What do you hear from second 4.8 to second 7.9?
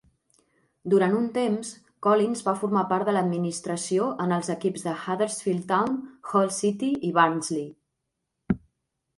de Huddersfield Town, Hull City i Barnsley.